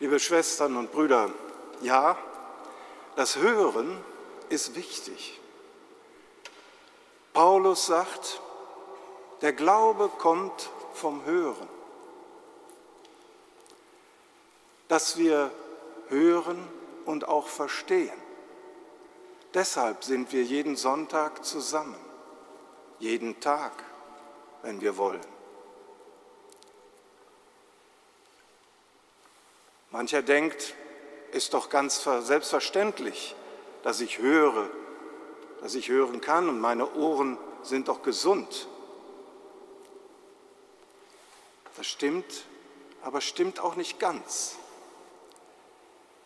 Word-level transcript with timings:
Liebe 0.00 0.18
Schwestern 0.18 0.76
und 0.76 0.90
Brüder, 0.90 1.30
ja, 1.80 2.18
das 3.16 3.36
Hören 3.36 4.02
ist 4.48 4.74
wichtig. 4.74 5.40
Paulus 7.32 7.86
sagt, 7.86 8.40
der 9.40 9.52
Glaube 9.52 10.08
kommt 10.18 10.70
vom 10.94 11.24
Hören. 11.24 11.68
Dass 14.88 15.16
wir 15.16 15.50
hören 16.08 16.68
und 17.04 17.28
auch 17.28 17.46
verstehen. 17.46 18.20
Deshalb 19.52 20.02
sind 20.02 20.32
wir 20.32 20.42
jeden 20.42 20.76
Sonntag 20.76 21.44
zusammen, 21.44 21.98
jeden 22.98 23.40
Tag, 23.40 23.72
wenn 24.62 24.80
wir 24.80 24.96
wollen. 24.96 25.33
Mancher 29.94 30.22
denkt, 30.22 30.74
ist 31.30 31.54
doch 31.54 31.68
ganz 31.68 32.02
selbstverständlich, 32.02 33.36
dass 33.84 34.00
ich 34.00 34.18
höre, 34.18 34.68
dass 35.60 35.76
ich 35.76 35.88
hören 35.88 36.20
kann 36.20 36.48
und 36.48 36.60
meine 36.60 36.94
Ohren 36.94 37.38
sind 37.62 37.86
doch 37.86 38.02
gesund. 38.02 38.66
Das 41.76 41.86
stimmt, 41.86 42.44
aber 43.02 43.20
stimmt 43.20 43.60
auch 43.60 43.76
nicht 43.76 44.00
ganz. 44.00 44.56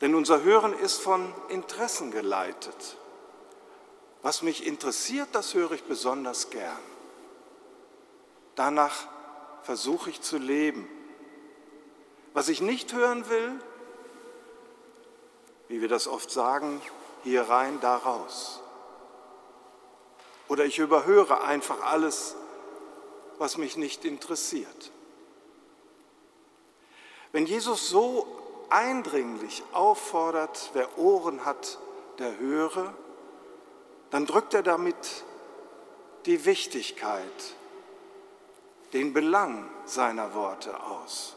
Denn 0.00 0.14
unser 0.14 0.42
Hören 0.42 0.72
ist 0.72 1.02
von 1.02 1.30
Interessen 1.50 2.12
geleitet. 2.12 2.96
Was 4.22 4.40
mich 4.40 4.66
interessiert, 4.66 5.28
das 5.32 5.52
höre 5.52 5.72
ich 5.72 5.82
besonders 5.84 6.48
gern. 6.48 6.80
Danach 8.54 9.06
versuche 9.64 10.08
ich 10.08 10.22
zu 10.22 10.38
leben 10.38 10.88
was 12.32 12.48
ich 12.48 12.60
nicht 12.60 12.92
hören 12.92 13.28
will, 13.28 13.60
wie 15.68 15.80
wir 15.80 15.88
das 15.88 16.08
oft 16.08 16.30
sagen, 16.30 16.80
hier 17.22 17.42
rein, 17.42 17.80
da 17.80 17.96
raus. 17.96 18.60
Oder 20.48 20.64
ich 20.64 20.78
überhöre 20.78 21.42
einfach 21.42 21.82
alles, 21.82 22.34
was 23.38 23.56
mich 23.56 23.76
nicht 23.76 24.04
interessiert. 24.04 24.90
Wenn 27.32 27.46
Jesus 27.46 27.88
so 27.88 28.26
eindringlich 28.68 29.62
auffordert, 29.72 30.70
wer 30.72 30.98
Ohren 30.98 31.44
hat, 31.44 31.78
der 32.18 32.38
höre, 32.38 32.92
dann 34.10 34.26
drückt 34.26 34.54
er 34.54 34.62
damit 34.62 35.24
die 36.26 36.44
Wichtigkeit, 36.44 37.54
den 38.92 39.12
Belang 39.12 39.70
seiner 39.84 40.34
Worte 40.34 40.82
aus. 40.82 41.36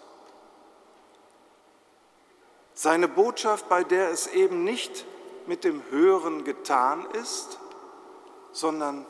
Seine 2.74 3.08
Botschaft, 3.08 3.70
bei 3.70 3.84
der 3.84 4.10
es 4.10 4.28
eben 4.28 4.64
nicht 4.64 5.06
mit 5.46 5.64
dem 5.64 5.84
Hören 5.92 6.44
getan 6.44 7.06
ist, 7.12 7.60
sondern 8.52 9.06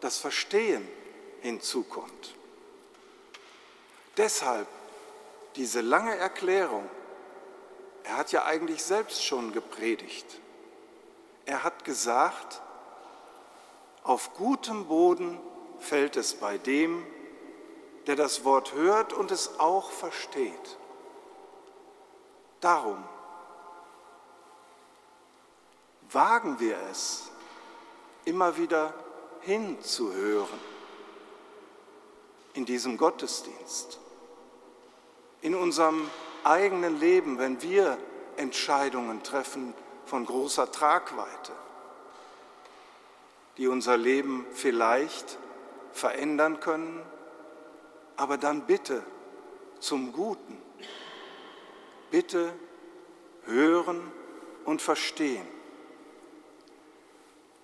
das 0.00 0.18
Verstehen 0.18 0.86
hinzukommt. 1.40 2.34
Deshalb 4.16 4.66
diese 5.56 5.80
lange 5.80 6.16
Erklärung. 6.16 6.88
Er 8.04 8.16
hat 8.16 8.32
ja 8.32 8.44
eigentlich 8.44 8.82
selbst 8.82 9.24
schon 9.24 9.52
gepredigt. 9.52 10.26
Er 11.44 11.62
hat 11.62 11.84
gesagt, 11.84 12.62
auf 14.02 14.34
gutem 14.34 14.86
Boden 14.86 15.40
fällt 15.78 16.16
es 16.16 16.34
bei 16.34 16.58
dem, 16.58 17.06
der 18.06 18.16
das 18.16 18.44
Wort 18.44 18.74
hört 18.74 19.12
und 19.12 19.30
es 19.30 19.60
auch 19.60 19.90
versteht. 19.90 20.78
Darum 22.62 23.02
wagen 26.12 26.60
wir 26.60 26.78
es, 26.92 27.28
immer 28.24 28.56
wieder 28.56 28.94
hinzuhören 29.40 30.60
in 32.54 32.64
diesem 32.64 32.96
Gottesdienst, 32.98 33.98
in 35.40 35.56
unserem 35.56 36.08
eigenen 36.44 37.00
Leben, 37.00 37.38
wenn 37.38 37.60
wir 37.62 37.98
Entscheidungen 38.36 39.24
treffen 39.24 39.74
von 40.06 40.24
großer 40.24 40.70
Tragweite, 40.70 41.52
die 43.56 43.66
unser 43.66 43.96
Leben 43.96 44.46
vielleicht 44.52 45.36
verändern 45.90 46.60
können, 46.60 47.02
aber 48.16 48.38
dann 48.38 48.66
bitte 48.66 49.02
zum 49.80 50.12
Guten 50.12 50.62
bitte 52.12 52.52
hören 53.46 54.12
und 54.64 54.80
verstehen. 54.80 55.46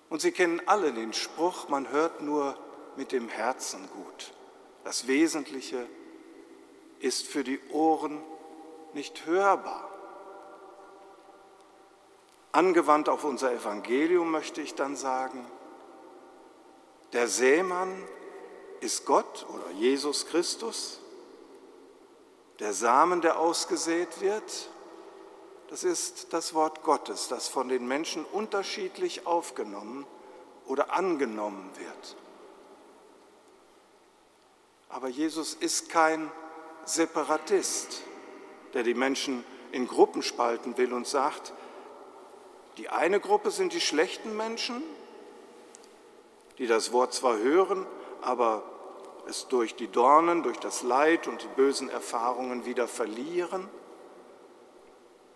Und 0.09 0.21
Sie 0.21 0.33
kennen 0.33 0.61
alle 0.65 0.91
den 0.91 1.13
Spruch, 1.13 1.69
man 1.69 1.89
hört 1.89 2.21
nur 2.21 2.57
mit 2.97 3.13
dem 3.13 3.29
Herzen 3.29 3.87
gut. 3.93 4.33
Das 4.83 5.07
Wesentliche 5.07 5.87
ist 6.99 7.27
für 7.27 7.43
die 7.43 7.59
Ohren 7.69 8.21
nicht 8.93 9.25
hörbar. 9.25 9.87
Angewandt 12.51 13.07
auf 13.07 13.23
unser 13.23 13.53
Evangelium 13.53 14.31
möchte 14.31 14.61
ich 14.61 14.73
dann 14.73 14.95
sagen, 14.95 15.45
der 17.13 17.27
Sämann 17.27 18.03
ist 18.81 19.05
Gott 19.05 19.45
oder 19.49 19.71
Jesus 19.71 20.25
Christus 20.25 20.99
der 22.59 22.73
Samen, 22.73 23.21
der 23.21 23.39
ausgesät 23.39 24.21
wird, 24.21 24.69
das 25.69 25.83
ist 25.83 26.33
das 26.33 26.53
Wort 26.53 26.83
Gottes, 26.83 27.27
das 27.27 27.47
von 27.47 27.69
den 27.69 27.87
Menschen 27.87 28.25
unterschiedlich 28.25 29.27
aufgenommen 29.27 30.05
oder 30.65 30.93
angenommen 30.93 31.69
wird. 31.75 32.15
Aber 34.89 35.07
Jesus 35.07 35.53
ist 35.53 35.89
kein 35.89 36.31
Separatist, 36.85 38.01
der 38.73 38.83
die 38.83 38.95
Menschen 38.95 39.43
in 39.71 39.87
Gruppen 39.87 40.23
spalten 40.23 40.77
will 40.77 40.93
und 40.93 41.07
sagt, 41.07 41.53
die 42.77 42.89
eine 42.89 43.19
Gruppe 43.19 43.51
sind 43.51 43.73
die 43.73 43.81
schlechten 43.81 44.35
Menschen, 44.35 44.81
die 46.57 46.65
das 46.65 46.91
Wort 46.91 47.13
zwar 47.13 47.37
hören, 47.37 47.85
aber 48.21 48.63
es 49.29 49.47
durch 49.47 49.75
die 49.75 49.87
Dornen, 49.87 50.43
durch 50.43 50.57
das 50.57 50.83
Leid 50.83 51.27
und 51.27 51.43
die 51.43 51.47
bösen 51.55 51.89
Erfahrungen 51.89 52.65
wieder 52.65 52.87
verlieren. 52.87 53.69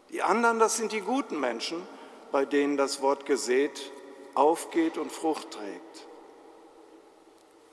Die 0.10 0.22
anderen, 0.22 0.60
das 0.60 0.78
sind 0.78 0.92
die 0.92 1.02
guten 1.02 1.40
Menschen, 1.40 1.82
bei 2.32 2.46
denen 2.46 2.76
das 2.76 3.02
Wort 3.02 3.26
gesät 3.26 3.92
aufgeht 4.34 4.98
und 4.98 5.12
Frucht 5.12 5.52
trägt. 5.52 6.08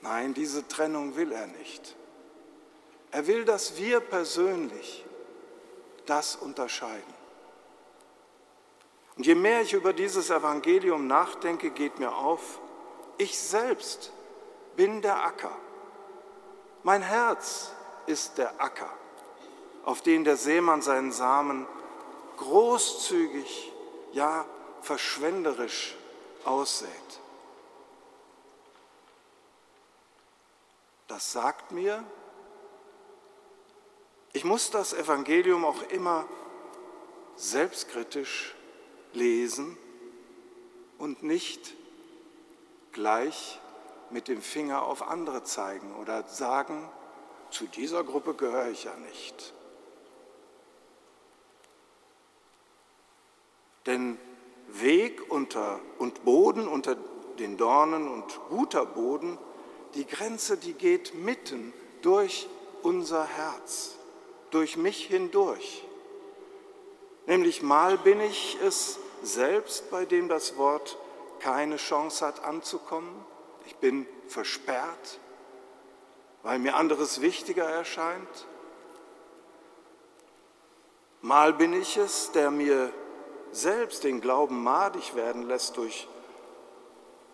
Nein, 0.03 0.35
diese 0.35 0.67
Trennung 0.69 1.17
will 1.17 1.33
er 1.33 1.47
nicht. 1.47 1.97
Er 3.11 3.27
will, 3.27 3.45
dass 3.45 3.77
wir 3.77 4.01
persönlich 4.01 5.05
das 6.07 6.37
unterscheiden. 6.37 7.15
Und 9.17 9.27
je 9.27 9.35
mehr 9.35 9.63
ich 9.63 9.73
über 9.73 9.93
dieses 9.93 10.31
Evangelium 10.31 11.07
nachdenke, 11.07 11.71
geht 11.71 11.99
mir 11.99 12.15
auf, 12.15 12.61
ich 13.19 13.39
selbst 13.39 14.13
bin 14.77 15.03
der 15.03 15.23
Acker. 15.25 15.55
Mein 16.83 17.03
Herz 17.03 17.73
ist 18.07 18.39
der 18.39 18.61
Acker, 18.61 18.91
auf 19.85 20.01
den 20.03 20.25
der 20.25 20.37
Seemann 20.37 20.83
seinen 20.83 21.13
Samen 21.13 21.67
großzügig, 22.39 23.73
ja 24.13 24.47
verschwenderisch 24.81 25.95
aussät. 26.45 26.89
Das 31.07 31.33
sagt 31.33 31.73
mir, 31.73 32.03
ich 34.33 34.45
muss 34.45 34.71
das 34.71 34.93
Evangelium 34.93 35.65
auch 35.65 35.83
immer 35.91 36.27
selbstkritisch 37.37 38.55
lesen 39.13 39.77
und 40.99 41.23
nicht 41.23 41.75
gleich 42.93 43.61
mit 44.11 44.29
dem 44.29 44.43
Finger 44.43 44.83
auf 44.83 45.09
andere 45.09 45.45
zeigen 45.45 45.95
oder 45.97 46.27
sagen, 46.27 46.89
zu 47.51 47.67
dieser 47.67 48.05
Gruppe 48.05 48.35
gehöre 48.35 48.69
ich 48.69 48.85
ja 48.85 48.95
nicht. 48.97 49.55
Denn 53.87 54.19
Weg 54.69 55.31
unter, 55.31 55.81
und 55.99 56.25
Boden 56.25 56.69
unter 56.69 56.97
den 57.39 57.57
Dornen 57.57 58.09
und 58.09 58.39
guter 58.49 58.87
Boden, 58.87 59.39
die 59.95 60.07
Grenze, 60.07 60.57
die 60.57 60.75
geht 60.75 61.15
mitten 61.15 61.73
durch 62.03 62.49
unser 62.83 63.25
Herz, 63.25 63.97
durch 64.51 64.77
mich 64.77 65.07
hindurch. 65.07 65.85
Nämlich 67.27 67.63
mal 67.63 67.99
bin 67.99 68.21
ich 68.21 68.59
es 68.63 68.99
selbst, 69.23 69.91
bei 69.91 70.05
dem 70.05 70.29
das 70.29 70.57
Wort 70.57 70.99
keine 71.41 71.77
Chance 71.77 72.25
hat 72.25 72.45
anzukommen, 72.45 73.25
ich 73.67 73.77
bin 73.77 74.07
versperrt, 74.29 75.19
weil 76.43 76.59
mir 76.59 76.77
anderes 76.77 77.21
wichtiger 77.21 77.69
erscheint. 77.69 78.47
Mal 81.23 81.53
bin 81.53 81.73
ich 81.75 81.97
es, 81.97 82.33
der 82.33 82.51
mir 82.51 82.93
selbst 83.53 84.05
den 84.05 84.21
Glauben 84.21 84.63
madig 84.63 85.15
werden 85.15 85.43
lässt 85.43 85.77
durch 85.77 86.09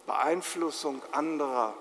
Beeinflussung 0.07 1.03
anderer. 1.13 1.75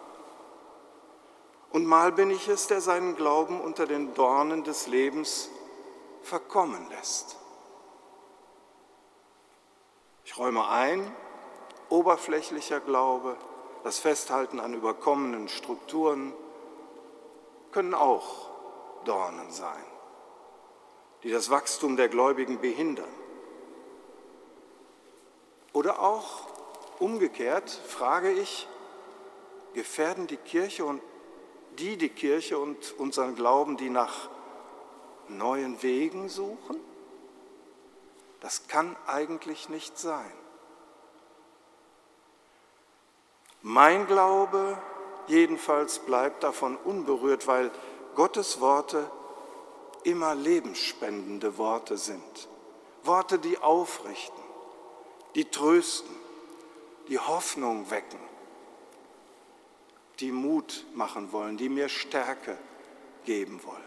Und 1.71 1.85
mal 1.85 2.11
bin 2.11 2.29
ich 2.29 2.47
es, 2.47 2.67
der 2.67 2.81
seinen 2.81 3.15
Glauben 3.15 3.59
unter 3.59 3.85
den 3.85 4.13
Dornen 4.13 4.63
des 4.63 4.87
Lebens 4.87 5.49
verkommen 6.21 6.89
lässt. 6.89 7.37
Ich 10.25 10.37
räume 10.37 10.67
ein, 10.67 11.15
oberflächlicher 11.89 12.79
Glaube, 12.79 13.37
das 13.85 13.99
Festhalten 13.99 14.59
an 14.59 14.73
überkommenen 14.73 15.47
Strukturen 15.47 16.33
können 17.71 17.93
auch 17.93 18.49
Dornen 19.05 19.51
sein, 19.51 19.85
die 21.21 21.29
das 21.29 21.51
Wachstum 21.51 21.95
der 21.95 22.09
Gläubigen 22.09 22.59
behindern. 22.59 23.13
Oder 25.71 25.99
auch 25.99 26.47
umgekehrt 26.97 27.69
frage 27.69 28.31
ich, 28.31 28.67
gefährden 29.75 30.25
die 30.25 30.37
Kirche 30.37 30.83
und 30.83 30.99
die 31.77 31.95
die 31.95 32.09
Kirche 32.09 32.57
und 32.57 32.91
unseren 32.97 33.35
Glauben, 33.35 33.77
die 33.77 33.91
nach 33.91 34.29
neuen 35.27 35.83
Wegen 35.83 36.27
suchen? 36.27 36.79
Das 38.39 38.67
kann 38.67 38.95
eigentlich 39.05 39.69
nicht 39.69 39.99
sein. 39.99 40.33
Mein 43.67 44.05
Glaube 44.05 44.77
jedenfalls 45.25 45.97
bleibt 45.97 46.43
davon 46.43 46.77
unberührt, 46.77 47.47
weil 47.47 47.71
Gottes 48.13 48.61
Worte 48.61 49.09
immer 50.03 50.35
lebensspendende 50.35 51.57
Worte 51.57 51.97
sind. 51.97 52.47
Worte, 53.01 53.39
die 53.39 53.57
aufrichten, 53.57 54.43
die 55.33 55.45
trösten, 55.45 56.15
die 57.07 57.17
Hoffnung 57.17 57.89
wecken, 57.89 58.19
die 60.19 60.31
Mut 60.31 60.85
machen 60.93 61.31
wollen, 61.31 61.57
die 61.57 61.69
mir 61.69 61.89
Stärke 61.89 62.59
geben 63.23 63.63
wollen. 63.63 63.81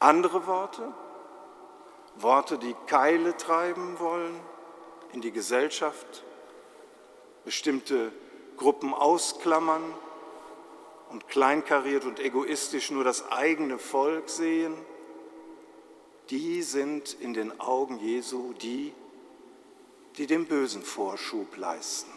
Andere 0.00 0.48
Worte, 0.48 0.92
Worte, 2.16 2.58
die 2.58 2.74
Keile 2.88 3.36
treiben 3.36 4.00
wollen 4.00 4.40
in 5.12 5.20
die 5.20 5.30
Gesellschaft, 5.30 6.24
bestimmte 7.46 8.12
Gruppen 8.56 8.92
ausklammern 8.92 9.94
und 11.10 11.28
kleinkariert 11.28 12.04
und 12.04 12.18
egoistisch 12.18 12.90
nur 12.90 13.04
das 13.04 13.30
eigene 13.30 13.78
Volk 13.78 14.28
sehen, 14.28 14.74
die 16.28 16.62
sind 16.62 17.14
in 17.14 17.34
den 17.34 17.60
Augen 17.60 18.00
Jesu 18.00 18.52
die, 18.54 18.92
die 20.16 20.26
dem 20.26 20.46
Bösen 20.46 20.82
Vorschub 20.82 21.56
leisten. 21.56 22.10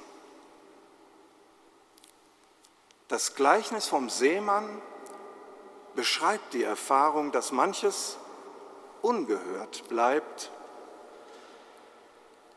Das 3.08 3.36
Gleichnis 3.36 3.88
vom 3.88 4.10
Seemann 4.10 4.82
beschreibt 5.94 6.56
die 6.56 6.64
Erfahrung, 6.64 7.32
dass 7.32 7.52
manches 7.52 8.18
ungehört 9.04 9.88
bleibt, 9.90 10.50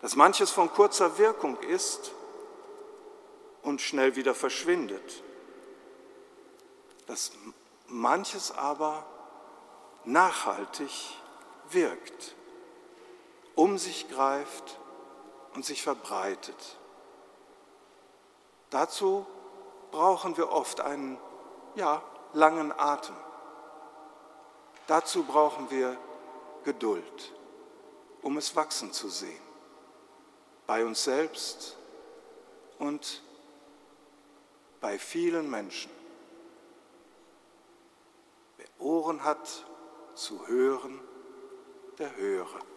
dass 0.01 0.17
manches 0.17 0.51
von 0.51 0.73
kurzer 0.73 1.19
Wirkung 1.19 1.59
ist 1.61 2.13
und 3.73 3.81
schnell 3.81 4.17
wieder 4.17 4.35
verschwindet, 4.35 5.23
dass 7.07 7.33
manches 7.87 8.53
aber 8.53 9.07
nachhaltig 10.05 10.91
wirkt, 11.71 12.35
um 13.55 13.79
sich 13.79 14.11
greift 14.11 14.79
und 15.55 15.65
sich 15.65 15.83
verbreitet. 15.83 16.77
Dazu 18.69 19.25
brauchen 19.91 20.37
wir 20.37 20.53
oft 20.53 20.83
einen 20.83 21.19
ja, 21.75 22.03
langen 22.35 22.79
Atem. 22.79 23.17
Dazu 24.87 25.23
brauchen 25.23 25.71
wir 25.71 25.97
Geduld, 26.65 27.33
um 28.21 28.37
es 28.37 28.55
wachsen 28.55 28.93
zu 28.93 29.09
sehen, 29.09 29.43
bei 30.67 30.85
uns 30.85 31.05
selbst 31.05 31.79
und 32.79 33.23
bei 34.83 34.99
vielen 34.99 35.49
Menschen. 35.49 35.91
Wer 38.59 38.67
Ohren 38.81 39.25
hat 39.25 39.65
zu 40.15 40.47
hören, 40.49 41.01
der 41.99 42.15
höre. 42.17 42.72